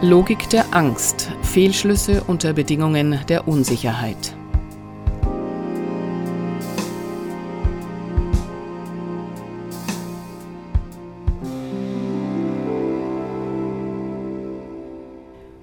Logik 0.00 0.48
der 0.50 0.76
Angst. 0.76 1.28
Fehlschlüsse 1.42 2.22
unter 2.28 2.52
Bedingungen 2.52 3.18
der 3.26 3.48
Unsicherheit. 3.48 4.36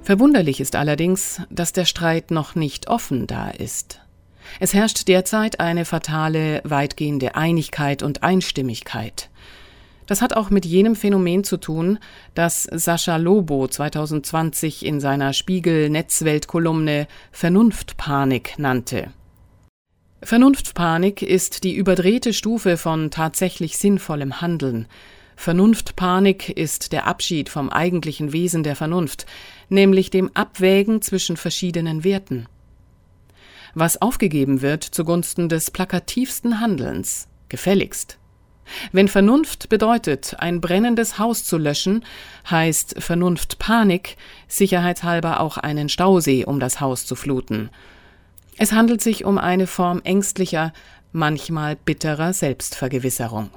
Verwunderlich 0.04 0.60
ist 0.60 0.76
allerdings, 0.76 1.42
dass 1.50 1.72
der 1.72 1.86
Streit 1.86 2.30
noch 2.30 2.56
nicht 2.56 2.90
offen 2.90 3.28
da 3.28 3.52
ist. 3.52 4.02
Es 4.60 4.74
herrscht 4.74 5.08
derzeit 5.08 5.62
eine 5.62 5.86
fatale, 5.86 6.60
weitgehende 6.66 7.36
Einigkeit 7.36 8.04
und 8.04 8.22
Einstimmigkeit. 8.22 9.30
Das 10.06 10.22
hat 10.22 10.36
auch 10.36 10.50
mit 10.50 10.66
jenem 10.66 10.96
Phänomen 10.96 11.44
zu 11.44 11.58
tun, 11.58 12.00
das 12.36 12.64
Sascha 12.72 13.18
Lobo 13.18 13.68
2020 13.68 14.86
in 14.86 15.00
seiner 15.00 15.34
Spiegel-Netzwelt-Kolumne 15.34 17.08
Vernunftpanik 17.32 18.60
nannte. 18.60 19.12
Vernunftpanik 20.22 21.22
ist 21.22 21.64
die 21.64 21.76
überdrehte 21.76 22.34
Stufe 22.34 22.78
von 22.78 23.12
tatsächlich 23.12 23.78
sinnvollem 23.78 24.42
Handeln. 24.42 24.88
Vernunftpanik 25.36 26.50
ist 26.50 26.94
der 26.94 27.08
Abschied 27.08 27.50
vom 27.50 27.70
eigentlichen 27.70 28.32
Wesen 28.32 28.64
der 28.64 28.76
Vernunft, 28.76 29.26
nämlich 29.70 30.10
dem 30.10 30.32
Abwägen 30.34 31.02
zwischen 31.02 31.38
verschiedenen 31.38 32.04
Werten. 32.04 32.48
Was 33.74 34.02
aufgegeben 34.02 34.62
wird 34.62 34.84
zugunsten 34.84 35.50
des 35.50 35.70
plakativsten 35.70 36.62
Handelns, 36.62 37.28
gefälligst. 37.50 38.18
Wenn 38.92 39.08
Vernunft 39.08 39.70
bedeutet, 39.70 40.36
ein 40.40 40.62
brennendes 40.62 41.20
Haus 41.20 41.44
zu 41.44 41.58
löschen, 41.58 42.04
heißt 42.50 42.96
Vernunftpanik 43.02 44.18
sicherheitshalber 44.48 45.40
auch 45.40 45.58
einen 45.58 45.90
Stausee 45.90 46.46
um 46.46 46.60
das 46.60 46.80
Haus 46.80 47.06
zu 47.06 47.16
fluten. 47.16 47.70
Es 48.58 48.72
handelt 48.72 49.02
sich 49.02 49.26
um 49.26 49.38
eine 49.38 49.68
Form 49.68 50.02
ängstlicher, 50.04 50.74
manchmal 51.12 51.76
bitterer 51.76 52.34
Selbstvergewisserung. 52.34 53.50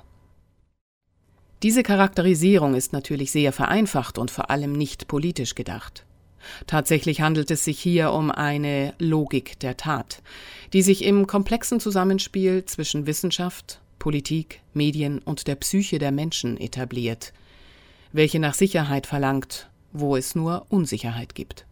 Diese 1.62 1.82
Charakterisierung 1.82 2.74
ist 2.74 2.92
natürlich 2.92 3.32
sehr 3.32 3.52
vereinfacht 3.52 4.18
und 4.18 4.30
vor 4.30 4.50
allem 4.50 4.72
nicht 4.72 5.08
politisch 5.08 5.54
gedacht. 5.54 6.04
Tatsächlich 6.66 7.20
handelt 7.20 7.50
es 7.50 7.64
sich 7.64 7.80
hier 7.80 8.12
um 8.12 8.30
eine 8.30 8.94
Logik 8.98 9.58
der 9.58 9.76
Tat, 9.76 10.22
die 10.72 10.82
sich 10.82 11.04
im 11.04 11.26
komplexen 11.26 11.80
Zusammenspiel 11.80 12.64
zwischen 12.64 13.06
Wissenschaft, 13.06 13.80
Politik, 13.98 14.60
Medien 14.74 15.18
und 15.18 15.46
der 15.46 15.56
Psyche 15.56 15.98
der 15.98 16.12
Menschen 16.12 16.58
etabliert, 16.58 17.32
welche 18.12 18.38
nach 18.38 18.54
Sicherheit 18.54 19.06
verlangt, 19.06 19.68
wo 19.92 20.16
es 20.16 20.34
nur 20.34 20.66
Unsicherheit 20.68 21.34
gibt. 21.34 21.66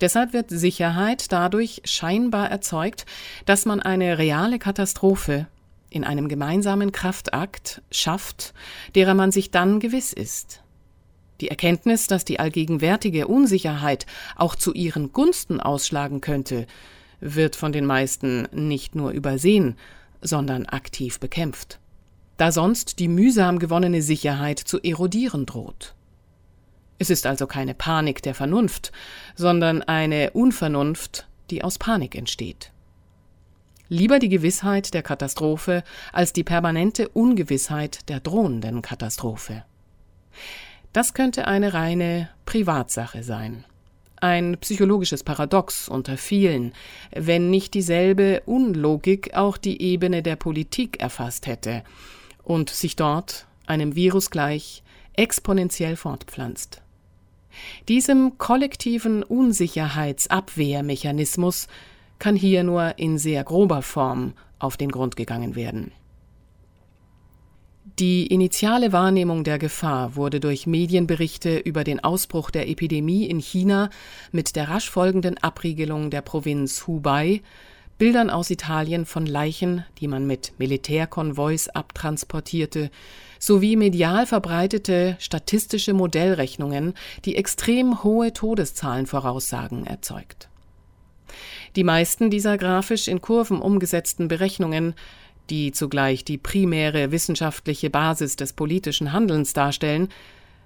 Deshalb 0.00 0.32
wird 0.32 0.50
Sicherheit 0.50 1.32
dadurch 1.32 1.82
scheinbar 1.84 2.50
erzeugt, 2.50 3.06
dass 3.46 3.64
man 3.64 3.80
eine 3.80 4.18
reale 4.18 4.58
Katastrophe 4.58 5.46
in 5.88 6.04
einem 6.04 6.28
gemeinsamen 6.28 6.92
Kraftakt 6.92 7.82
schafft, 7.90 8.54
derer 8.94 9.14
man 9.14 9.32
sich 9.32 9.50
dann 9.50 9.80
gewiss 9.80 10.12
ist. 10.12 10.62
Die 11.40 11.48
Erkenntnis, 11.48 12.06
dass 12.06 12.24
die 12.24 12.38
allgegenwärtige 12.38 13.26
Unsicherheit 13.26 14.06
auch 14.36 14.54
zu 14.54 14.72
ihren 14.72 15.12
Gunsten 15.12 15.60
ausschlagen 15.60 16.20
könnte, 16.20 16.66
wird 17.20 17.56
von 17.56 17.72
den 17.72 17.86
meisten 17.86 18.48
nicht 18.52 18.94
nur 18.94 19.10
übersehen, 19.10 19.76
sondern 20.22 20.66
aktiv 20.66 21.20
bekämpft, 21.20 21.78
da 22.36 22.50
sonst 22.50 22.98
die 22.98 23.08
mühsam 23.08 23.58
gewonnene 23.58 24.02
Sicherheit 24.02 24.58
zu 24.58 24.80
erodieren 24.80 25.46
droht. 25.46 25.94
Es 26.98 27.10
ist 27.10 27.26
also 27.26 27.46
keine 27.46 27.74
Panik 27.74 28.22
der 28.22 28.34
Vernunft, 28.34 28.92
sondern 29.34 29.82
eine 29.82 30.30
Unvernunft, 30.30 31.26
die 31.50 31.64
aus 31.64 31.78
Panik 31.78 32.14
entsteht. 32.14 32.72
Lieber 33.88 34.18
die 34.18 34.28
Gewissheit 34.28 34.94
der 34.94 35.02
Katastrophe 35.02 35.82
als 36.12 36.32
die 36.32 36.44
permanente 36.44 37.08
Ungewissheit 37.08 38.08
der 38.08 38.20
drohenden 38.20 38.80
Katastrophe. 38.80 39.64
Das 40.92 41.12
könnte 41.12 41.46
eine 41.46 41.74
reine 41.74 42.30
Privatsache 42.46 43.22
sein. 43.22 43.64
Ein 44.22 44.56
psychologisches 44.60 45.22
Paradox 45.24 45.88
unter 45.88 46.16
vielen, 46.16 46.74
wenn 47.10 47.50
nicht 47.50 47.74
dieselbe 47.74 48.40
Unlogik 48.46 49.34
auch 49.34 49.56
die 49.56 49.82
Ebene 49.82 50.22
der 50.22 50.36
Politik 50.36 51.00
erfasst 51.00 51.48
hätte 51.48 51.82
und 52.44 52.70
sich 52.70 52.94
dort, 52.94 53.48
einem 53.66 53.96
Virus 53.96 54.30
gleich, 54.30 54.84
exponentiell 55.14 55.96
fortpflanzt. 55.96 56.82
Diesem 57.88 58.38
kollektiven 58.38 59.24
Unsicherheitsabwehrmechanismus 59.24 61.66
kann 62.20 62.36
hier 62.36 62.62
nur 62.62 62.96
in 63.00 63.18
sehr 63.18 63.42
grober 63.42 63.82
Form 63.82 64.34
auf 64.60 64.76
den 64.76 64.92
Grund 64.92 65.16
gegangen 65.16 65.56
werden. 65.56 65.90
Die 67.84 68.28
initiale 68.28 68.92
Wahrnehmung 68.92 69.42
der 69.42 69.58
Gefahr 69.58 70.14
wurde 70.14 70.38
durch 70.38 70.68
Medienberichte 70.68 71.58
über 71.58 71.82
den 71.82 71.98
Ausbruch 71.98 72.52
der 72.52 72.68
Epidemie 72.68 73.26
in 73.26 73.40
China 73.40 73.90
mit 74.30 74.54
der 74.54 74.68
rasch 74.68 74.88
folgenden 74.88 75.36
Abriegelung 75.38 76.08
der 76.10 76.22
Provinz 76.22 76.86
Hubei, 76.86 77.42
Bildern 77.98 78.30
aus 78.30 78.50
Italien 78.50 79.04
von 79.04 79.26
Leichen, 79.26 79.84
die 79.98 80.06
man 80.06 80.26
mit 80.28 80.52
Militärkonvois 80.58 81.68
abtransportierte, 81.74 82.90
sowie 83.40 83.74
medial 83.74 84.26
verbreitete 84.26 85.16
statistische 85.18 85.92
Modellrechnungen, 85.92 86.94
die 87.24 87.34
extrem 87.34 88.04
hohe 88.04 88.32
Todeszahlen 88.32 89.06
voraussagen, 89.06 89.86
erzeugt. 89.86 90.48
Die 91.74 91.84
meisten 91.84 92.30
dieser 92.30 92.58
grafisch 92.58 93.08
in 93.08 93.20
Kurven 93.20 93.60
umgesetzten 93.60 94.28
Berechnungen 94.28 94.94
die 95.50 95.72
zugleich 95.72 96.24
die 96.24 96.38
primäre 96.38 97.12
wissenschaftliche 97.12 97.90
Basis 97.90 98.36
des 98.36 98.52
politischen 98.52 99.12
Handelns 99.12 99.52
darstellen, 99.52 100.08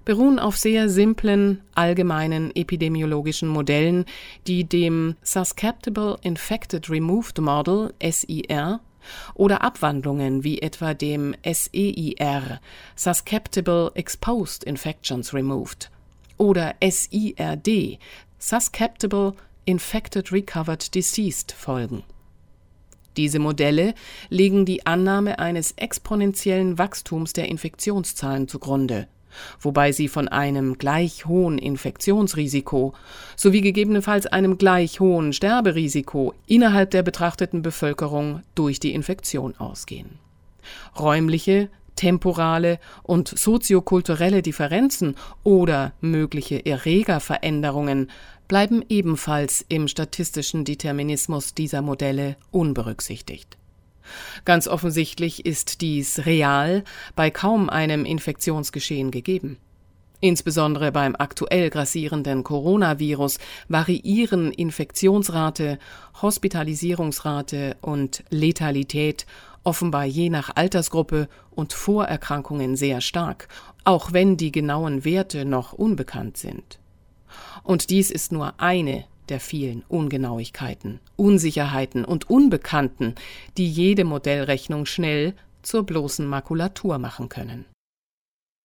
beruhen 0.07 0.39
auf 0.39 0.55
sehr 0.55 0.87
simplen, 0.87 1.61
allgemeinen 1.75 2.55
epidemiologischen 2.55 3.49
Modellen, 3.49 4.05
die 4.47 4.63
dem 4.63 5.17
Susceptible 5.21 6.17
Infected 6.21 6.89
Removed 6.89 7.39
Model 7.39 7.93
SIR 8.01 8.79
oder 9.33 9.61
Abwandlungen 9.63 10.45
wie 10.45 10.61
etwa 10.61 10.93
dem 10.93 11.35
SEIR 11.43 12.61
Susceptible 12.95 13.91
Exposed 13.95 14.63
Infections 14.63 15.33
Removed 15.33 15.91
oder 16.37 16.75
SIRD 16.81 17.99
Susceptible 18.39 19.33
Infected 19.65 20.31
Recovered 20.31 20.95
Deceased 20.95 21.51
folgen 21.51 22.03
diese 23.17 23.39
Modelle 23.39 23.93
legen 24.29 24.65
die 24.65 24.85
Annahme 24.85 25.39
eines 25.39 25.73
exponentiellen 25.73 26.77
Wachstums 26.77 27.33
der 27.33 27.47
Infektionszahlen 27.49 28.47
zugrunde, 28.47 29.07
wobei 29.59 29.91
sie 29.91 30.07
von 30.07 30.27
einem 30.27 30.77
gleich 30.77 31.25
hohen 31.25 31.57
Infektionsrisiko 31.57 32.93
sowie 33.35 33.61
gegebenenfalls 33.61 34.27
einem 34.27 34.57
gleich 34.57 34.99
hohen 34.99 35.33
Sterberisiko 35.33 36.33
innerhalb 36.45 36.91
der 36.91 37.03
betrachteten 37.03 37.61
Bevölkerung 37.61 38.43
durch 38.55 38.79
die 38.79 38.93
Infektion 38.93 39.55
ausgehen. 39.57 40.19
Räumliche, 40.97 41.69
temporale 41.97 42.79
und 43.03 43.27
soziokulturelle 43.27 44.41
Differenzen 44.41 45.15
oder 45.43 45.93
mögliche 45.99 46.65
Erregerveränderungen 46.65 48.09
bleiben 48.47 48.83
ebenfalls 48.89 49.65
im 49.69 49.87
statistischen 49.87 50.65
Determinismus 50.65 51.53
dieser 51.53 51.81
Modelle 51.81 52.37
unberücksichtigt. 52.51 53.57
Ganz 54.45 54.67
offensichtlich 54.67 55.45
ist 55.45 55.81
dies 55.81 56.25
real 56.25 56.83
bei 57.15 57.29
kaum 57.29 57.69
einem 57.69 58.05
Infektionsgeschehen 58.05 59.11
gegeben. 59.11 59.57
Insbesondere 60.19 60.91
beim 60.91 61.15
aktuell 61.15 61.69
grassierenden 61.69 62.43
Coronavirus 62.43 63.37
variieren 63.67 64.51
Infektionsrate, 64.51 65.77
Hospitalisierungsrate 66.21 67.77
und 67.81 68.23
Letalität 68.31 69.27
offenbar 69.63 70.05
je 70.05 70.29
nach 70.29 70.55
Altersgruppe 70.55 71.27
und 71.51 71.73
Vorerkrankungen 71.73 72.75
sehr 72.75 73.01
stark, 73.01 73.47
auch 73.83 74.13
wenn 74.13 74.37
die 74.37 74.51
genauen 74.51 75.05
Werte 75.05 75.45
noch 75.45 75.73
unbekannt 75.73 76.37
sind. 76.37 76.79
Und 77.63 77.89
dies 77.89 78.11
ist 78.11 78.31
nur 78.31 78.59
eine 78.59 79.05
der 79.29 79.39
vielen 79.39 79.83
Ungenauigkeiten, 79.87 80.99
Unsicherheiten 81.15 82.05
und 82.05 82.29
Unbekannten, 82.29 83.15
die 83.57 83.69
jede 83.69 84.05
Modellrechnung 84.05 84.85
schnell 84.85 85.33
zur 85.61 85.83
bloßen 85.83 86.25
Makulatur 86.25 86.97
machen 86.97 87.29
können. 87.29 87.65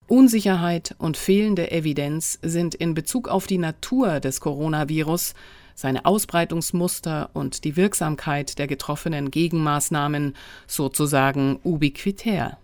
Unsicherheit 0.06 0.94
und 0.98 1.16
fehlende 1.16 1.70
Evidenz 1.70 2.38
sind 2.42 2.74
in 2.74 2.94
Bezug 2.94 3.28
auf 3.28 3.46
die 3.46 3.58
Natur 3.58 4.20
des 4.20 4.40
Coronavirus, 4.40 5.34
seine 5.74 6.04
Ausbreitungsmuster 6.04 7.30
und 7.32 7.64
die 7.64 7.76
Wirksamkeit 7.76 8.58
der 8.58 8.66
getroffenen 8.66 9.30
Gegenmaßnahmen 9.30 10.36
sozusagen 10.66 11.60
ubiquitär. 11.64 12.58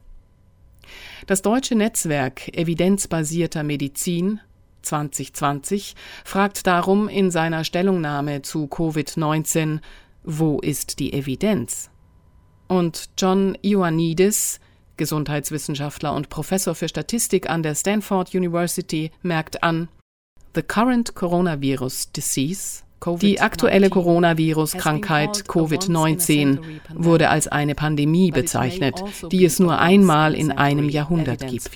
Das 1.27 1.43
deutsche 1.43 1.75
Netzwerk 1.75 2.49
evidenzbasierter 2.57 3.63
Medizin 3.63 4.41
2020 4.83 5.95
fragt 6.25 6.67
darum 6.67 7.09
in 7.09 7.31
seiner 7.31 7.65
Stellungnahme 7.65 8.43
zu 8.43 8.65
Covid-19, 8.67 9.81
wo 10.25 10.61
ist 10.61 10.99
die 10.99 11.13
Evidenz? 11.13 11.91
Und 12.69 13.11
John 13.17 13.57
Ioannidis, 13.63 14.61
Gesundheitswissenschaftler 14.97 16.15
und 16.15 16.29
Professor 16.29 16.75
für 16.75 16.89
Statistik 16.89 17.49
an 17.49 17.63
der 17.63 17.75
Stanford 17.75 18.35
University, 18.35 19.11
merkt 19.23 19.63
an, 19.63 19.89
The 20.55 20.63
current 20.63 21.15
coronavirus 21.15 22.13
disease 22.13 22.83
die 23.21 23.41
aktuelle 23.41 23.91
Coronavirus-Krankheit 23.91 25.45
Covid-19 25.47 26.59
wurde 26.95 27.29
als 27.31 27.49
eine 27.49 27.75
Pandemie 27.75 28.31
bezeichnet, 28.31 29.03
also 29.03 29.29
die 29.29 29.45
es 29.45 29.59
nur 29.59 29.79
einmal 29.79 30.35
in 30.35 30.51
einem 30.51 30.89
Jahrhundert 30.89 31.47
gibt. 31.47 31.71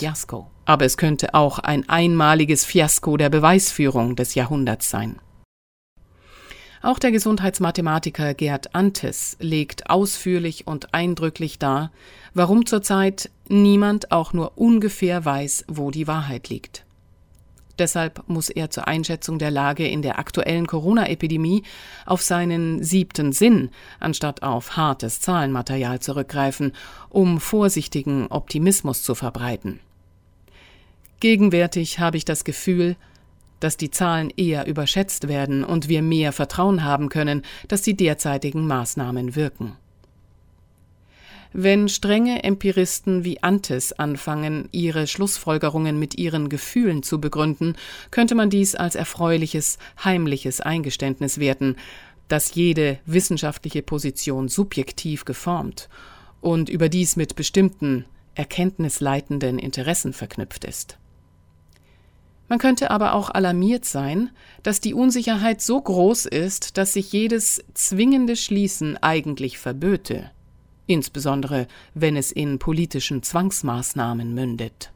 Aber 0.64 0.84
es 0.84 0.96
könnte 0.96 1.34
auch 1.34 1.58
ein 1.58 1.88
einmaliges 1.88 2.64
Fiasko 2.64 3.16
der 3.16 3.30
Beweisführung 3.30 4.16
des 4.16 4.34
Jahrhunderts 4.34 4.90
sein. 4.90 5.18
Auch 6.82 6.98
der 6.98 7.12
Gesundheitsmathematiker 7.12 8.34
Gerd 8.34 8.74
Antes 8.74 9.36
legt 9.38 9.88
ausführlich 9.88 10.66
und 10.66 10.92
eindrücklich 10.92 11.60
dar, 11.60 11.92
warum 12.34 12.66
zurzeit 12.66 13.30
niemand 13.48 14.10
auch 14.10 14.32
nur 14.32 14.58
ungefähr 14.58 15.24
weiß, 15.24 15.66
wo 15.68 15.92
die 15.92 16.08
Wahrheit 16.08 16.48
liegt. 16.48 16.84
Deshalb 17.78 18.22
muss 18.28 18.50
er 18.50 18.70
zur 18.70 18.86
Einschätzung 18.86 19.38
der 19.38 19.50
Lage 19.50 19.86
in 19.86 20.02
der 20.02 20.18
aktuellen 20.18 20.66
Corona-Epidemie 20.66 21.62
auf 22.06 22.22
seinen 22.22 22.82
siebten 22.82 23.32
Sinn 23.32 23.70
anstatt 23.98 24.42
auf 24.42 24.76
hartes 24.76 25.20
Zahlenmaterial 25.20 26.00
zurückgreifen, 26.00 26.72
um 27.08 27.40
vorsichtigen 27.40 28.26
Optimismus 28.28 29.02
zu 29.02 29.14
verbreiten. 29.14 29.80
Gegenwärtig 31.20 31.98
habe 31.98 32.16
ich 32.16 32.24
das 32.24 32.44
Gefühl, 32.44 32.96
dass 33.60 33.76
die 33.76 33.90
Zahlen 33.90 34.30
eher 34.36 34.66
überschätzt 34.66 35.28
werden 35.28 35.62
und 35.62 35.88
wir 35.88 36.02
mehr 36.02 36.32
Vertrauen 36.32 36.82
haben 36.82 37.08
können, 37.08 37.42
dass 37.68 37.82
die 37.82 37.96
derzeitigen 37.96 38.66
Maßnahmen 38.66 39.36
wirken. 39.36 39.76
Wenn 41.54 41.88
strenge 41.88 42.44
Empiristen 42.44 43.24
wie 43.24 43.42
Antes 43.42 43.92
anfangen, 43.92 44.68
ihre 44.72 45.06
Schlussfolgerungen 45.06 45.98
mit 45.98 46.18
ihren 46.18 46.48
Gefühlen 46.48 47.02
zu 47.02 47.20
begründen, 47.20 47.76
könnte 48.10 48.34
man 48.34 48.48
dies 48.48 48.74
als 48.74 48.94
erfreuliches, 48.94 49.78
heimliches 50.02 50.62
Eingeständnis 50.62 51.38
werten, 51.38 51.76
dass 52.28 52.54
jede 52.54 52.98
wissenschaftliche 53.04 53.82
Position 53.82 54.48
subjektiv 54.48 55.26
geformt 55.26 55.90
und 56.40 56.70
überdies 56.70 57.16
mit 57.16 57.36
bestimmten, 57.36 58.06
erkenntnisleitenden 58.34 59.58
Interessen 59.58 60.14
verknüpft 60.14 60.64
ist. 60.64 60.96
Man 62.48 62.58
könnte 62.58 62.90
aber 62.90 63.14
auch 63.14 63.30
alarmiert 63.30 63.84
sein, 63.84 64.30
dass 64.62 64.80
die 64.80 64.94
Unsicherheit 64.94 65.60
so 65.60 65.80
groß 65.80 66.26
ist, 66.26 66.78
dass 66.78 66.94
sich 66.94 67.12
jedes 67.12 67.62
zwingende 67.74 68.36
Schließen 68.36 68.96
eigentlich 69.02 69.58
verböte, 69.58 70.30
insbesondere 70.86 71.66
wenn 71.94 72.16
es 72.16 72.32
in 72.32 72.58
politischen 72.58 73.22
Zwangsmaßnahmen 73.22 74.34
mündet. 74.34 74.92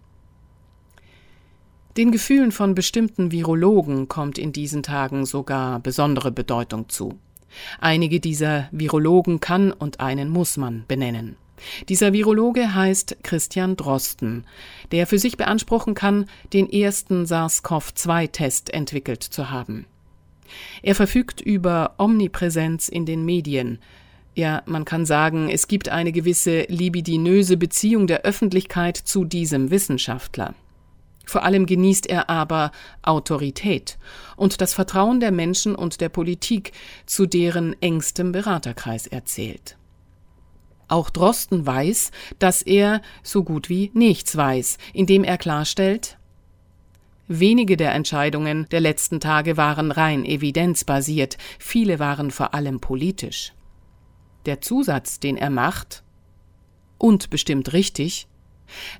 Den 1.96 2.12
Gefühlen 2.12 2.52
von 2.52 2.74
bestimmten 2.74 3.32
Virologen 3.32 4.08
kommt 4.08 4.36
in 4.36 4.52
diesen 4.52 4.82
Tagen 4.82 5.24
sogar 5.24 5.80
besondere 5.80 6.30
Bedeutung 6.30 6.90
zu. 6.90 7.18
Einige 7.80 8.20
dieser 8.20 8.68
Virologen 8.70 9.40
kann 9.40 9.72
und 9.72 10.00
einen 10.00 10.28
muss 10.28 10.58
man 10.58 10.84
benennen. 10.88 11.36
Dieser 11.88 12.12
Virologe 12.12 12.74
heißt 12.74 13.18
Christian 13.22 13.76
Drosten, 13.76 14.44
der 14.92 15.06
für 15.06 15.18
sich 15.18 15.38
beanspruchen 15.38 15.94
kann, 15.94 16.26
den 16.52 16.70
ersten 16.70 17.24
SARS-CoV-2-Test 17.24 18.74
entwickelt 18.74 19.22
zu 19.22 19.50
haben. 19.50 19.86
Er 20.82 20.94
verfügt 20.94 21.40
über 21.40 21.94
Omnipräsenz 21.98 22.88
in 22.88 23.06
den 23.06 23.24
Medien. 23.24 23.78
Ja, 24.36 24.62
man 24.66 24.84
kann 24.84 25.06
sagen, 25.06 25.48
es 25.48 25.66
gibt 25.66 25.88
eine 25.88 26.12
gewisse 26.12 26.66
libidinöse 26.68 27.56
Beziehung 27.56 28.06
der 28.06 28.20
Öffentlichkeit 28.20 28.98
zu 28.98 29.24
diesem 29.24 29.70
Wissenschaftler. 29.70 30.54
Vor 31.24 31.42
allem 31.42 31.64
genießt 31.64 32.06
er 32.06 32.28
aber 32.28 32.70
Autorität 33.00 33.96
und 34.36 34.60
das 34.60 34.74
Vertrauen 34.74 35.20
der 35.20 35.32
Menschen 35.32 35.74
und 35.74 36.02
der 36.02 36.10
Politik, 36.10 36.72
zu 37.06 37.24
deren 37.24 37.80
engstem 37.80 38.32
Beraterkreis 38.32 39.06
er 39.06 39.24
zählt. 39.24 39.78
Auch 40.86 41.08
Drosten 41.08 41.64
weiß, 41.64 42.10
dass 42.38 42.60
er 42.60 43.00
so 43.22 43.42
gut 43.42 43.70
wie 43.70 43.90
nichts 43.94 44.36
weiß, 44.36 44.76
indem 44.92 45.24
er 45.24 45.38
klarstellt, 45.38 46.18
Wenige 47.28 47.76
der 47.76 47.92
Entscheidungen 47.92 48.68
der 48.70 48.78
letzten 48.78 49.18
Tage 49.18 49.56
waren 49.56 49.90
rein 49.90 50.24
evidenzbasiert, 50.24 51.38
viele 51.58 51.98
waren 51.98 52.30
vor 52.30 52.54
allem 52.54 52.78
politisch. 52.78 53.55
Der 54.46 54.60
Zusatz, 54.60 55.20
den 55.20 55.36
er 55.36 55.50
macht, 55.50 56.02
und 56.98 57.30
bestimmt 57.30 57.72
richtig, 57.72 58.26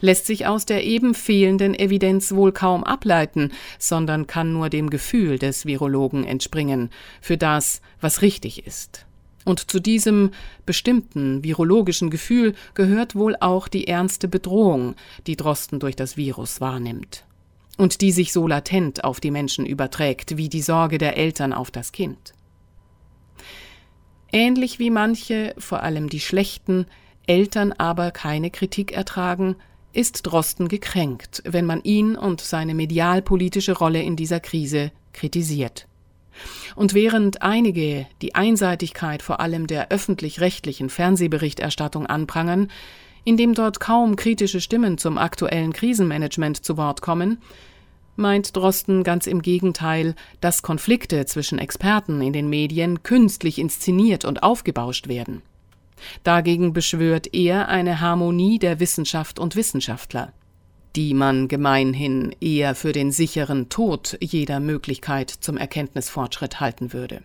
lässt 0.00 0.26
sich 0.26 0.46
aus 0.46 0.66
der 0.66 0.84
eben 0.84 1.14
fehlenden 1.14 1.74
Evidenz 1.74 2.32
wohl 2.32 2.52
kaum 2.52 2.84
ableiten, 2.84 3.52
sondern 3.78 4.26
kann 4.26 4.52
nur 4.52 4.68
dem 4.68 4.90
Gefühl 4.90 5.38
des 5.38 5.66
Virologen 5.66 6.24
entspringen, 6.24 6.90
für 7.20 7.36
das, 7.36 7.80
was 8.00 8.22
richtig 8.22 8.66
ist. 8.66 9.06
Und 9.44 9.70
zu 9.70 9.78
diesem 9.78 10.32
bestimmten 10.66 11.44
virologischen 11.44 12.10
Gefühl 12.10 12.54
gehört 12.74 13.14
wohl 13.14 13.36
auch 13.38 13.68
die 13.68 13.86
ernste 13.86 14.26
Bedrohung, 14.26 14.96
die 15.28 15.36
Drosten 15.36 15.78
durch 15.78 15.94
das 15.94 16.16
Virus 16.16 16.60
wahrnimmt. 16.60 17.24
Und 17.76 18.00
die 18.00 18.10
sich 18.10 18.32
so 18.32 18.48
latent 18.48 19.04
auf 19.04 19.20
die 19.20 19.30
Menschen 19.30 19.64
überträgt, 19.64 20.36
wie 20.36 20.48
die 20.48 20.62
Sorge 20.62 20.98
der 20.98 21.16
Eltern 21.16 21.52
auf 21.52 21.70
das 21.70 21.92
Kind. 21.92 22.34
Ähnlich 24.36 24.78
wie 24.78 24.90
manche, 24.90 25.54
vor 25.56 25.82
allem 25.82 26.10
die 26.10 26.20
schlechten, 26.20 26.84
Eltern 27.26 27.72
aber 27.72 28.10
keine 28.10 28.50
Kritik 28.50 28.92
ertragen, 28.92 29.56
ist 29.94 30.26
Drosten 30.26 30.68
gekränkt, 30.68 31.42
wenn 31.46 31.64
man 31.64 31.82
ihn 31.84 32.16
und 32.16 32.42
seine 32.42 32.74
medialpolitische 32.74 33.72
Rolle 33.72 34.02
in 34.02 34.14
dieser 34.14 34.38
Krise 34.38 34.92
kritisiert. 35.14 35.88
Und 36.74 36.92
während 36.92 37.40
einige 37.40 38.06
die 38.20 38.34
Einseitigkeit 38.34 39.22
vor 39.22 39.40
allem 39.40 39.66
der 39.66 39.90
öffentlich-rechtlichen 39.90 40.90
Fernsehberichterstattung 40.90 42.04
anprangern, 42.04 42.70
indem 43.24 43.54
dort 43.54 43.80
kaum 43.80 44.16
kritische 44.16 44.60
Stimmen 44.60 44.98
zum 44.98 45.16
aktuellen 45.16 45.72
Krisenmanagement 45.72 46.62
zu 46.62 46.76
Wort 46.76 47.00
kommen, 47.00 47.38
meint 48.16 48.56
Drosten 48.56 49.04
ganz 49.04 49.26
im 49.26 49.42
Gegenteil, 49.42 50.14
dass 50.40 50.62
Konflikte 50.62 51.26
zwischen 51.26 51.58
Experten 51.58 52.20
in 52.20 52.32
den 52.32 52.48
Medien 52.48 53.02
künstlich 53.02 53.58
inszeniert 53.58 54.24
und 54.24 54.42
aufgebauscht 54.42 55.08
werden. 55.08 55.42
Dagegen 56.24 56.72
beschwört 56.72 57.32
er 57.34 57.68
eine 57.68 58.00
Harmonie 58.00 58.58
der 58.58 58.80
Wissenschaft 58.80 59.38
und 59.38 59.56
Wissenschaftler 59.56 60.32
die 60.96 61.12
man 61.12 61.46
gemeinhin 61.46 62.34
eher 62.40 62.74
für 62.74 62.92
den 62.92 63.12
sicheren 63.12 63.68
Tod 63.68 64.16
jeder 64.20 64.60
Möglichkeit 64.60 65.30
zum 65.30 65.58
Erkenntnisfortschritt 65.58 66.58
halten 66.58 66.94
würde. 66.94 67.22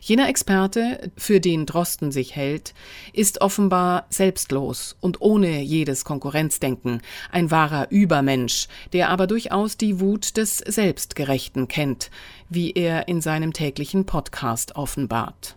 Jener 0.00 0.28
Experte, 0.28 1.10
für 1.16 1.40
den 1.40 1.66
Drosten 1.66 2.12
sich 2.12 2.36
hält, 2.36 2.74
ist 3.12 3.40
offenbar 3.40 4.06
selbstlos 4.10 4.96
und 5.00 5.20
ohne 5.20 5.62
jedes 5.62 6.04
Konkurrenzdenken, 6.04 7.00
ein 7.30 7.50
wahrer 7.50 7.90
Übermensch, 7.90 8.68
der 8.92 9.08
aber 9.10 9.26
durchaus 9.26 9.76
die 9.76 10.00
Wut 10.00 10.36
des 10.36 10.58
Selbstgerechten 10.58 11.68
kennt, 11.68 12.10
wie 12.48 12.72
er 12.72 13.08
in 13.08 13.20
seinem 13.20 13.52
täglichen 13.52 14.06
Podcast 14.06 14.76
offenbart. 14.76 15.56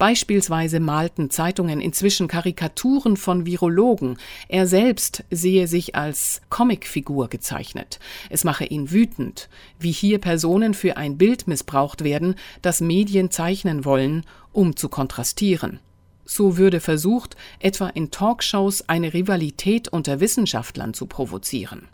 Beispielsweise 0.00 0.80
malten 0.80 1.28
Zeitungen 1.28 1.78
inzwischen 1.78 2.26
Karikaturen 2.26 3.18
von 3.18 3.44
Virologen. 3.44 4.16
Er 4.48 4.66
selbst 4.66 5.24
sehe 5.30 5.66
sich 5.66 5.94
als 5.94 6.40
Comicfigur 6.48 7.28
gezeichnet. 7.28 8.00
Es 8.30 8.42
mache 8.42 8.64
ihn 8.64 8.92
wütend, 8.92 9.50
wie 9.78 9.92
hier 9.92 10.18
Personen 10.18 10.72
für 10.72 10.96
ein 10.96 11.18
Bild 11.18 11.46
missbraucht 11.46 12.02
werden, 12.02 12.36
das 12.62 12.80
Medien 12.80 13.30
zeichnen 13.30 13.84
wollen, 13.84 14.24
um 14.54 14.74
zu 14.74 14.88
kontrastieren. 14.88 15.80
So 16.24 16.56
würde 16.56 16.80
versucht, 16.80 17.36
etwa 17.58 17.88
in 17.88 18.10
Talkshows 18.10 18.88
eine 18.88 19.12
Rivalität 19.12 19.88
unter 19.88 20.18
Wissenschaftlern 20.18 20.94
zu 20.94 21.04
provozieren. 21.04 21.88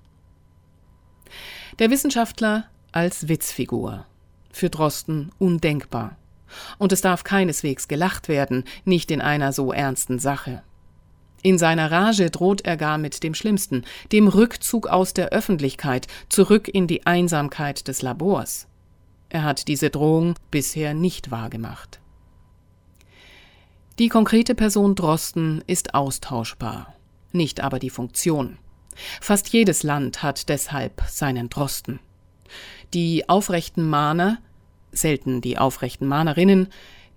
Der 1.81 1.91
Wissenschaftler 1.91 2.69
als 2.93 3.27
Witzfigur. 3.27 4.07
Für 4.53 4.71
Drosten 4.71 5.33
undenkbar. 5.41 6.17
Und 6.79 6.93
es 6.93 7.01
darf 7.01 7.25
keineswegs 7.25 7.89
gelacht 7.89 8.29
werden, 8.29 8.65
nicht 8.85 9.11
in 9.11 9.21
einer 9.21 9.53
so 9.53 9.73
ernsten 9.73 10.19
Sache. 10.19 10.63
In 11.43 11.59
seiner 11.59 11.91
Rage 11.91 12.31
droht 12.31 12.65
er 12.65 12.77
gar 12.77 12.99
mit 12.99 13.23
dem 13.23 13.35
Schlimmsten, 13.35 13.85
dem 14.11 14.27
Rückzug 14.27 14.89
aus 14.89 15.15
der 15.15 15.29
Öffentlichkeit, 15.29 16.09
zurück 16.29 16.69
in 16.69 16.87
die 16.87 17.07
Einsamkeit 17.07 17.87
des 17.89 18.03
Labors. 18.03 18.67
Er 19.29 19.45
hat 19.45 19.69
diese 19.69 19.91
Drohung 19.91 20.35
bisher 20.51 20.95
nicht 20.95 21.31
wahrgemacht. 21.31 22.01
Die 23.99 24.09
konkrete 24.09 24.55
Person 24.55 24.95
Drosten 24.95 25.63
ist 25.67 25.95
austauschbar, 25.95 26.95
nicht 27.33 27.61
aber 27.61 27.79
die 27.79 27.91
Funktion. 27.91 28.59
Fast 29.21 29.49
jedes 29.49 29.83
Land 29.83 30.23
hat 30.23 30.49
deshalb 30.49 31.03
seinen 31.09 31.49
Drosten. 31.49 32.01
Die 32.93 33.29
aufrechten 33.29 33.89
Mahner, 33.89 34.39
selten 34.97 35.41
die 35.41 35.59
aufrechten 35.59 36.07
Mahnerinnen, 36.07 36.69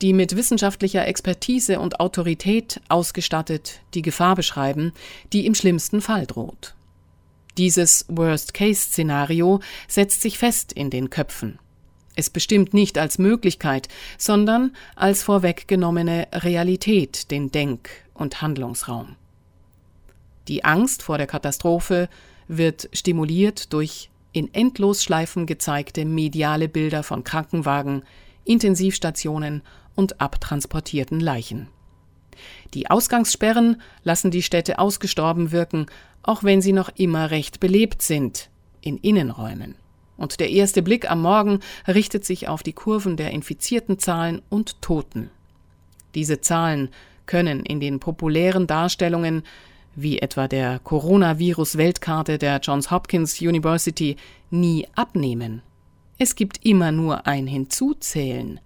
die 0.02 0.14
mit 0.14 0.36
wissenschaftlicher 0.36 1.08
Expertise 1.08 1.80
und 1.80 2.00
Autorität 2.00 2.80
ausgestattet 2.88 3.82
die 3.94 4.02
Gefahr 4.02 4.36
beschreiben, 4.36 4.94
die 5.34 5.46
im 5.46 5.56
schlimmsten 5.56 6.02
Fall 6.02 6.26
droht. 6.26 6.76
Dieses 7.58 8.06
Worst-Case-Szenario 8.08 9.60
setzt 9.88 10.22
sich 10.22 10.38
fest 10.38 10.72
in 10.72 10.90
den 10.90 11.10
Köpfen. 11.10 11.60
Es 12.16 12.30
bestimmt 12.30 12.74
nicht 12.74 12.98
als 12.98 13.18
Möglichkeit, 13.18 13.88
sondern 14.18 14.76
als 14.96 15.24
vorweggenommene 15.24 16.28
Realität 16.34 17.32
den 17.32 17.52
Denk- 17.52 17.90
und 18.14 18.42
Handlungsraum. 18.42 19.16
Die 20.48 20.64
Angst 20.66 21.04
vor 21.04 21.18
der 21.18 21.28
Katastrophe 21.28 22.10
wird 22.48 22.90
stimuliert 22.94 23.72
durch 23.74 24.09
in 24.32 24.54
Endlosschleifen 24.54 25.46
gezeigte 25.46 26.06
mediale 26.06 26.70
Bilder 26.70 27.04
von 27.04 27.24
Krankenwagen, 27.24 28.04
Intensivstationen 28.46 29.62
und 29.96 30.22
abtransportierten 30.22 31.20
Leichen. 31.20 31.68
Die 32.74 32.90
Ausgangssperren 32.90 33.82
lassen 34.04 34.32
die 34.32 34.44
Städte 34.44 34.80
ausgestorben 34.80 35.52
wirken, 35.52 35.88
auch 36.24 36.44
wenn 36.44 36.62
sie 36.62 36.74
noch 36.74 36.90
immer 36.96 37.32
recht 37.32 37.60
belebt 37.60 38.02
sind, 38.02 38.50
in 38.82 38.98
Innenräumen. 38.98 39.76
Und 40.18 40.40
der 40.40 40.50
erste 40.50 40.82
Blick 40.82 41.10
am 41.10 41.22
Morgen 41.22 41.60
richtet 41.88 42.26
sich 42.26 42.48
auf 42.48 42.62
die 42.62 42.74
Kurven 42.74 43.18
der 43.18 43.32
infizierten 43.32 44.00
Zahlen 44.00 44.42
und 44.50 44.82
Toten. 44.82 45.32
Diese 46.16 46.42
Zahlen 46.42 46.90
können 47.26 47.64
in 47.66 47.80
den 47.80 48.00
populären 48.00 48.68
Darstellungen 48.68 49.44
wie 49.96 50.20
etwa 50.20 50.48
der 50.48 50.80
Coronavirus-Weltkarte 50.80 52.38
der 52.38 52.60
Johns 52.60 52.92
Hopkins 52.92 53.40
University, 53.42 54.16
nie 54.50 54.88
abnehmen. 54.96 55.62
Es 56.18 56.36
gibt 56.36 56.66
immer 56.66 56.92
nur 56.92 57.28
ein 57.28 57.48
Hinzuzählen. 57.48 58.60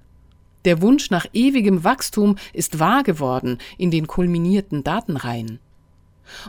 Der 0.66 0.82
Wunsch 0.82 1.10
nach 1.10 1.26
ewigem 1.34 1.84
Wachstum 1.84 2.38
ist 2.54 2.80
wahr 2.80 3.04
geworden 3.04 3.58
in 3.78 3.92
den 3.92 4.08
kulminierten 4.08 4.84
Datenreihen. 4.84 5.60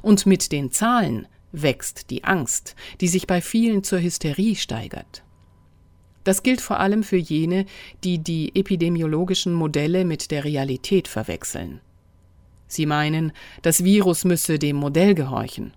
Und 0.03 0.25
mit 0.25 0.53
den 0.53 0.71
Zahlen 0.71 1.27
wächst 1.53 2.11
die 2.11 2.25
Angst, 2.25 2.75
die 3.01 3.09
sich 3.09 3.27
bei 3.27 3.41
vielen 3.41 3.83
zur 3.83 4.01
Hysterie 4.01 4.57
steigert. 4.57 5.25
Das 6.25 6.43
gilt 6.43 6.61
vor 6.61 6.81
allem 6.81 7.03
für 7.03 7.17
jene, 7.17 7.67
die 8.03 8.19
die 8.19 8.55
epidemiologischen 8.57 9.53
Modelle 9.53 10.05
mit 10.05 10.31
der 10.31 10.45
Realität 10.45 11.07
verwechseln. 11.07 11.81
Sie 12.67 12.87
meinen, 12.87 13.33
das 13.63 13.85
Virus 13.85 14.25
müsse 14.25 14.59
dem 14.59 14.77
Modell 14.77 15.15
gehorchen. 15.15 15.73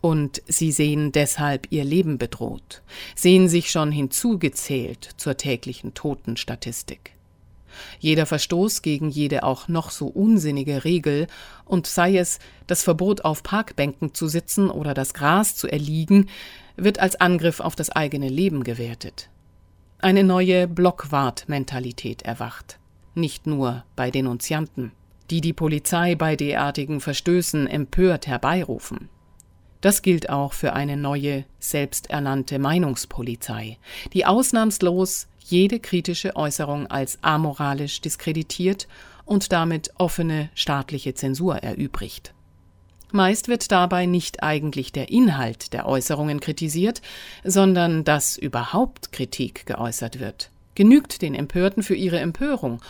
Und 0.00 0.42
sie 0.48 0.72
sehen 0.72 1.12
deshalb 1.12 1.68
ihr 1.70 1.84
Leben 1.84 2.18
bedroht, 2.18 2.82
sehen 3.14 3.48
sich 3.48 3.70
schon 3.70 3.92
hinzugezählt 3.92 5.08
zur 5.16 5.36
täglichen 5.36 5.94
Totenstatistik. 5.94 7.12
Jeder 8.00 8.26
Verstoß 8.26 8.82
gegen 8.82 9.10
jede 9.10 9.44
auch 9.44 9.68
noch 9.68 9.90
so 9.90 10.08
unsinnige 10.08 10.84
Regel, 10.84 11.28
und 11.64 11.86
sei 11.86 12.18
es 12.18 12.40
das 12.66 12.82
Verbot 12.82 13.24
auf 13.24 13.42
Parkbänken 13.42 14.12
zu 14.12 14.26
sitzen 14.28 14.70
oder 14.70 14.92
das 14.92 15.14
Gras 15.14 15.56
zu 15.56 15.68
erliegen, 15.68 16.28
wird 16.76 16.98
als 16.98 17.20
Angriff 17.20 17.60
auf 17.60 17.76
das 17.76 17.90
eigene 17.90 18.28
Leben 18.28 18.64
gewertet. 18.64 19.30
Eine 20.00 20.24
neue 20.24 20.66
Blockwart-Mentalität 20.66 22.22
erwacht, 22.22 22.78
nicht 23.14 23.46
nur 23.46 23.84
bei 23.94 24.10
Denunzianten 24.10 24.90
die 25.30 25.40
die 25.40 25.52
Polizei 25.52 26.14
bei 26.14 26.36
derartigen 26.36 27.00
Verstößen 27.00 27.66
empört 27.66 28.26
herbeirufen. 28.26 29.08
Das 29.80 30.02
gilt 30.02 30.30
auch 30.30 30.52
für 30.52 30.74
eine 30.74 30.96
neue, 30.96 31.44
selbsternannte 31.58 32.58
Meinungspolizei, 32.58 33.78
die 34.12 34.24
ausnahmslos 34.24 35.26
jede 35.40 35.80
kritische 35.80 36.36
Äußerung 36.36 36.86
als 36.86 37.18
amoralisch 37.22 38.00
diskreditiert 38.00 38.86
und 39.24 39.50
damit 39.52 39.90
offene 39.96 40.50
staatliche 40.54 41.14
Zensur 41.14 41.56
erübrigt. 41.56 42.32
Meist 43.10 43.48
wird 43.48 43.70
dabei 43.72 44.06
nicht 44.06 44.42
eigentlich 44.42 44.92
der 44.92 45.10
Inhalt 45.10 45.72
der 45.74 45.86
Äußerungen 45.86 46.40
kritisiert, 46.40 47.02
sondern 47.44 48.04
dass 48.04 48.38
überhaupt 48.38 49.12
Kritik 49.12 49.66
geäußert 49.66 50.18
wird. 50.18 50.50
Genügt 50.74 51.20
den 51.20 51.34
Empörten 51.34 51.82
für 51.82 51.94
ihre 51.94 52.20
Empörung 52.20 52.80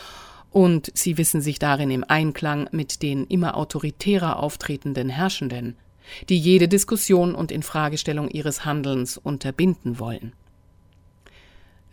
und 0.52 0.90
sie 0.94 1.16
wissen 1.18 1.40
sich 1.40 1.58
darin 1.58 1.90
im 1.90 2.04
Einklang 2.06 2.68
mit 2.72 3.02
den 3.02 3.26
immer 3.26 3.56
autoritärer 3.56 4.38
auftretenden 4.38 5.08
Herrschenden, 5.08 5.76
die 6.28 6.38
jede 6.38 6.68
Diskussion 6.68 7.34
und 7.34 7.50
Infragestellung 7.50 8.28
ihres 8.28 8.64
Handelns 8.64 9.16
unterbinden 9.16 9.98
wollen. 9.98 10.32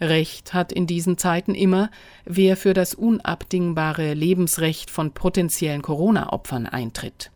Recht 0.02 0.54
hat 0.54 0.72
in 0.72 0.88
diesen 0.88 1.18
Zeiten 1.18 1.56
immer, 1.56 1.90
wer 2.26 2.56
für 2.56 2.74
das 2.74 2.94
unabdingbare 2.94 4.14
Lebensrecht 4.14 4.90
von 4.90 5.12
potenziellen 5.12 5.82
Corona-Opfern 5.82 6.68
eintritt. 6.68 7.32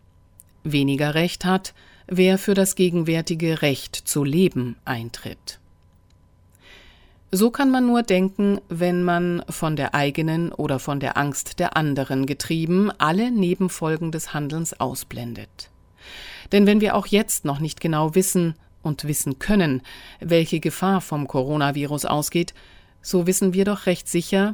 Weniger 0.63 1.13
Recht 1.13 1.43
hat, 1.43 1.73
wer 2.07 2.37
für 2.37 2.53
das 2.53 2.75
gegenwärtige 2.75 3.61
Recht 3.61 3.95
zu 3.95 4.23
leben 4.23 4.77
eintritt. 4.85 5.59
So 7.35 7.49
kann 7.49 7.71
man 7.71 7.87
nur 7.87 8.03
denken, 8.03 8.61
wenn 8.69 9.01
man 9.01 9.43
von 9.49 9.75
der 9.75 9.95
eigenen 9.95 10.51
oder 10.51 10.77
von 10.77 10.99
der 10.99 11.17
Angst 11.17 11.57
der 11.57 11.75
anderen 11.75 12.27
getrieben 12.27 12.91
alle 12.99 13.31
Nebenfolgen 13.31 14.11
des 14.11 14.35
Handelns 14.35 14.79
ausblendet. 14.79 15.71
Denn 16.51 16.67
wenn 16.67 16.79
wir 16.79 16.95
auch 16.95 17.07
jetzt 17.07 17.43
noch 17.43 17.57
nicht 17.57 17.81
genau 17.81 18.13
wissen 18.13 18.53
und 18.83 19.05
wissen 19.05 19.39
können, 19.39 19.81
welche 20.19 20.59
Gefahr 20.59 21.01
vom 21.01 21.27
Coronavirus 21.27 22.05
ausgeht, 22.05 22.53
so 23.01 23.25
wissen 23.25 23.55
wir 23.55 23.65
doch 23.65 23.87
recht 23.87 24.07
sicher, 24.07 24.53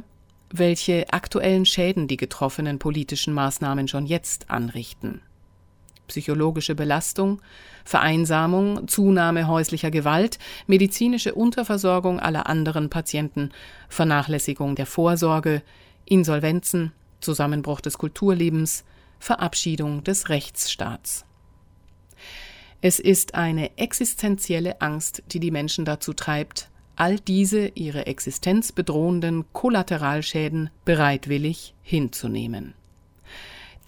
welche 0.50 1.12
aktuellen 1.12 1.66
Schäden 1.66 2.08
die 2.08 2.16
getroffenen 2.16 2.78
politischen 2.78 3.34
Maßnahmen 3.34 3.88
schon 3.88 4.06
jetzt 4.06 4.48
anrichten 4.48 5.20
psychologische 6.10 6.74
Belastung, 6.74 7.40
Vereinsamung, 7.84 8.88
Zunahme 8.88 9.46
häuslicher 9.46 9.92
Gewalt, 9.92 10.38
medizinische 10.66 11.34
Unterversorgung 11.34 12.18
aller 12.18 12.48
anderen 12.48 12.90
Patienten, 12.90 13.50
Vernachlässigung 13.88 14.74
der 14.74 14.86
Vorsorge, 14.86 15.62
Insolvenzen, 16.04 16.92
Zusammenbruch 17.20 17.80
des 17.80 17.96
Kulturlebens, 17.96 18.84
Verabschiedung 19.20 20.02
des 20.02 20.28
Rechtsstaats. 20.28 21.24
Es 22.80 22.98
ist 22.98 23.34
eine 23.34 23.78
existenzielle 23.78 24.80
Angst, 24.80 25.22
die 25.28 25.38
die 25.38 25.52
Menschen 25.52 25.84
dazu 25.84 26.12
treibt, 26.12 26.70
all 26.96 27.20
diese 27.20 27.68
ihre 27.68 28.06
Existenz 28.06 28.72
bedrohenden 28.72 29.44
Kollateralschäden 29.52 30.70
bereitwillig 30.84 31.74
hinzunehmen. 31.82 32.74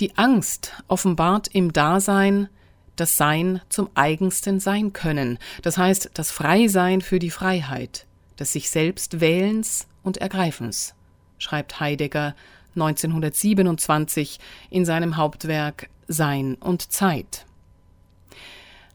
Die 0.03 0.19
Angst 0.19 0.73
offenbart 0.89 1.47
im 1.47 1.73
Dasein 1.73 2.49
das 2.97 3.17
Sein 3.17 3.61
zum 3.69 3.89
eigensten 3.95 4.59
sein 4.59 4.93
können, 4.93 5.39
das 5.63 5.79
heißt 5.79 6.11
das 6.15 6.33
Freisein 6.33 7.03
für 7.03 7.21
die 7.21 7.31
Freiheit, 7.31 8.05
des 8.37 8.53
sich 8.53 8.69
selbst 8.69 9.21
Wählens 9.21 9.87
und 10.03 10.17
Ergreifens, 10.17 10.97
schreibt 11.39 11.79
Heidegger 11.79 12.35
1927 12.75 14.41
in 14.71 14.85
seinem 14.85 15.17
Hauptwerk 15.17 15.89
Sein 16.09 16.57
und 16.57 16.91
Zeit. 16.91 17.47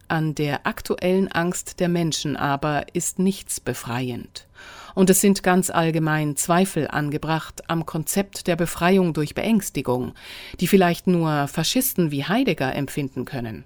An 0.09 0.35
der 0.35 0.65
aktuellen 0.65 1.29
Angst 1.29 1.81
der 1.81 1.89
Menschen 1.89 2.37
aber 2.37 2.85
ist 2.93 3.19
nichts 3.19 3.59
befreiend. 3.59 4.47
Und 4.95 5.09
es 5.09 5.19
sind 5.19 5.43
ganz 5.43 5.69
allgemein 5.69 6.37
Zweifel 6.37 6.87
angebracht 6.87 7.69
am 7.69 7.85
Konzept 7.85 8.47
der 8.47 8.55
Befreiung 8.55 9.13
durch 9.13 9.35
Beängstigung, 9.35 10.13
die 10.61 10.67
vielleicht 10.67 11.07
nur 11.07 11.49
Faschisten 11.49 12.09
wie 12.09 12.23
Heidegger 12.23 12.73
empfinden 12.73 13.25
können. 13.25 13.65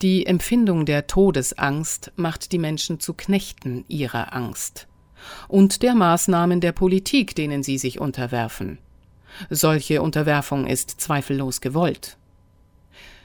Die 0.00 0.24
Empfindung 0.24 0.86
der 0.86 1.06
Todesangst 1.06 2.12
macht 2.16 2.52
die 2.52 2.58
Menschen 2.58 2.98
zu 2.98 3.12
Knechten 3.12 3.84
ihrer 3.86 4.32
Angst 4.32 4.88
und 5.46 5.82
der 5.82 5.94
Maßnahmen 5.94 6.60
der 6.62 6.72
Politik, 6.72 7.34
denen 7.34 7.62
sie 7.62 7.76
sich 7.76 8.00
unterwerfen. 8.00 8.78
Solche 9.50 10.00
Unterwerfung 10.00 10.66
ist 10.66 11.00
zweifellos 11.00 11.60
gewollt. 11.60 12.16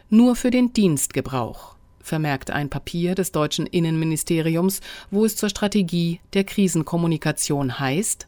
Nur 0.10 0.36
für 0.36 0.52
den 0.52 0.74
Dienstgebrauch 0.74 1.74
vermerkt 2.04 2.52
ein 2.52 2.70
Papier 2.70 3.16
des 3.16 3.32
deutschen 3.32 3.66
Innenministeriums, 3.66 4.82
wo 5.10 5.26
es 5.26 5.36
zur 5.36 5.50
Strategie 5.50 6.20
der 6.34 6.44
Krisenkommunikation 6.44 7.80
heißt, 7.80 8.28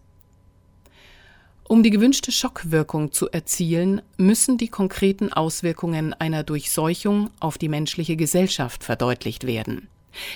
um 1.68 1.82
die 1.82 1.90
gewünschte 1.90 2.32
Schockwirkung 2.32 3.12
zu 3.12 3.32
erzielen, 3.32 4.04
müssen 4.18 4.60
die 4.60 4.68
konkreten 4.68 5.34
Auswirkungen 5.34 6.14
einer 6.14 6.44
Durchseuchung 6.44 7.32
auf 7.40 7.58
die 7.58 7.70
menschliche 7.70 8.16
Gesellschaft 8.16 8.84
verdeutlicht 8.84 9.48
werden. 9.48 9.88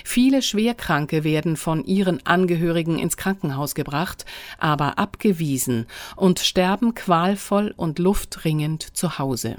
Viele 0.04 0.42
Schwerkranke 0.42 1.22
werden 1.22 1.56
von 1.56 1.84
ihren 1.84 2.26
Angehörigen 2.26 2.98
ins 2.98 3.16
Krankenhaus 3.16 3.76
gebracht, 3.76 4.24
aber 4.58 4.98
abgewiesen 4.98 5.86
und 6.16 6.40
sterben 6.40 6.94
qualvoll 6.94 7.74
und 7.76 8.00
luftringend 8.00 8.96
zu 8.96 9.18
Hause. 9.18 9.58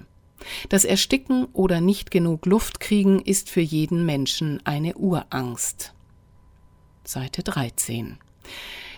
Das 0.69 0.85
Ersticken 0.85 1.45
oder 1.53 1.81
nicht 1.81 2.11
genug 2.11 2.45
Luft 2.45 2.79
kriegen 2.79 3.19
ist 3.19 3.49
für 3.49 3.61
jeden 3.61 4.05
Menschen 4.05 4.59
eine 4.65 4.95
Urangst. 4.95 5.93
Seite 7.03 7.43
13. 7.43 8.17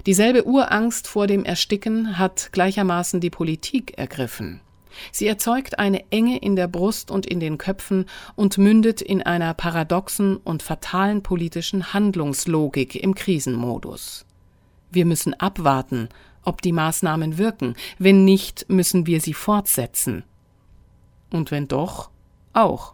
Dieselbe 0.06 0.46
Urangst 0.46 1.08
vor 1.08 1.28
dem 1.28 1.46
Ersticken 1.46 2.18
hat 2.18 2.50
gleichermaßen 2.52 3.20
die 3.20 3.30
Politik 3.30 3.98
ergriffen. 3.98 4.60
Sie 5.12 5.28
erzeugt 5.28 5.80
eine 5.80 6.04
Enge 6.12 6.38
in 6.38 6.56
der 6.56 6.68
Brust 6.68 7.10
und 7.10 7.26
in 7.26 7.40
den 7.40 7.58
Köpfen 7.58 8.06
und 8.36 8.58
mündet 8.58 9.02
in 9.02 9.22
einer 9.24 9.54
paradoxen 9.54 10.38
und 10.38 10.62
fatalen 10.62 11.24
politischen 11.24 11.94
Handlungslogik 11.94 12.96
im 12.96 13.16
Krisenmodus. 13.16 14.26
Wir 14.92 15.06
müssen 15.06 15.34
abwarten, 15.34 16.10
ob 16.44 16.62
die 16.62 16.74
Maßnahmen 16.74 17.38
wirken, 17.38 17.76
wenn 17.98 18.26
nicht, 18.26 18.70
müssen 18.70 19.08
wir 19.08 19.22
sie 19.22 19.34
fortsetzen. 19.34 20.24
Und 21.34 21.50
wenn 21.50 21.68
doch, 21.68 22.12
auch. 22.54 22.94